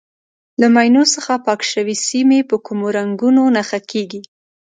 له 0.61 0.67
ماینو 0.75 1.03
څخه 1.13 1.33
پاکې 1.45 1.65
شوې 1.73 1.95
سیمې 2.07 2.39
په 2.49 2.55
کومو 2.65 2.87
رنګونو 2.97 3.43
نښه 3.55 3.79
کېږي. 3.91 4.21